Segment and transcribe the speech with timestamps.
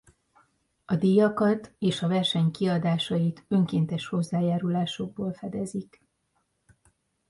[0.85, 6.01] A díjakat és a verseny kiadásait önkéntes hozzájárulásokból fedezik.